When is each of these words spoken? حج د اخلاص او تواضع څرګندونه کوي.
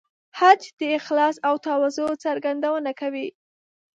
حج 0.39 0.61
د 0.79 0.81
اخلاص 0.99 1.35
او 1.47 1.55
تواضع 1.65 2.09
څرګندونه 2.25 2.91
کوي. 2.99 3.27